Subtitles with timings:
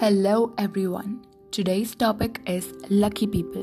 [0.00, 1.20] Hello, everyone.
[1.50, 3.62] Today's topic is lucky people.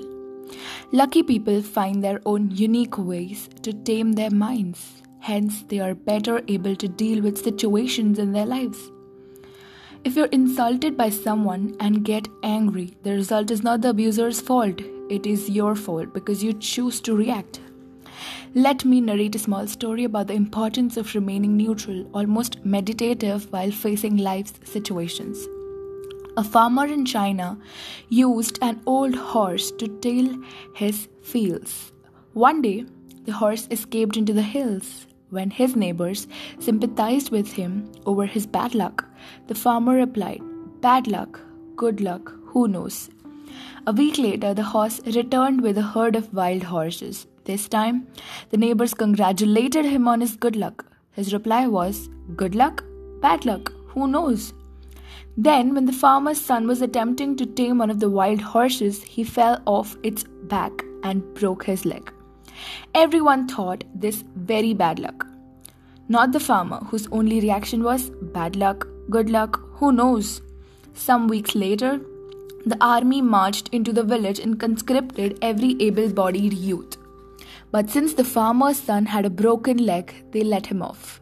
[0.92, 6.44] Lucky people find their own unique ways to tame their minds, hence, they are better
[6.48, 8.78] able to deal with situations in their lives.
[10.04, 14.80] If you're insulted by someone and get angry, the result is not the abuser's fault,
[15.10, 17.62] it is your fault because you choose to react.
[18.54, 23.72] Let me narrate a small story about the importance of remaining neutral, almost meditative while
[23.72, 25.48] facing life's situations.
[26.38, 27.58] A farmer in China
[28.10, 30.40] used an old horse to till
[30.76, 31.92] his fields.
[32.34, 32.86] One day,
[33.26, 35.08] the horse escaped into the hills.
[35.32, 36.28] When his neighbors
[36.60, 39.04] sympathized with him over his bad luck,
[39.48, 40.44] the farmer replied,
[40.80, 41.40] Bad luck,
[41.76, 43.10] good luck, who knows?
[43.88, 47.26] A week later, the horse returned with a herd of wild horses.
[47.46, 48.06] This time,
[48.52, 50.86] the neighbors congratulated him on his good luck.
[51.14, 52.84] His reply was, Good luck,
[53.22, 54.54] bad luck, who knows?
[55.36, 59.24] Then, when the farmer's son was attempting to tame one of the wild horses, he
[59.24, 60.72] fell off its back
[61.04, 62.12] and broke his leg.
[62.96, 65.28] Everyone thought this very bad luck.
[66.10, 70.42] Not the farmer, whose only reaction was bad luck, good luck, who knows.
[70.94, 72.00] Some weeks later,
[72.66, 76.98] the army marched into the village and conscripted every able bodied youth.
[77.72, 81.22] But since the farmer's son had a broken leg, they let him off.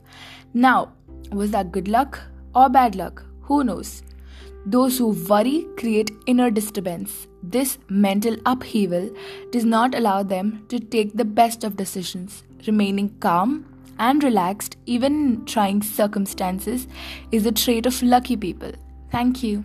[0.53, 0.93] Now,
[1.31, 2.19] was that good luck
[2.53, 3.25] or bad luck?
[3.45, 4.03] Who knows?
[4.65, 7.27] Those who worry create inner disturbance.
[7.43, 9.11] This mental upheaval
[9.51, 12.43] does not allow them to take the best of decisions.
[12.65, 13.65] Remaining calm
[13.99, 16.87] and relaxed, even in trying circumstances,
[17.31, 18.71] is a trait of lucky people.
[19.11, 19.63] Thank you.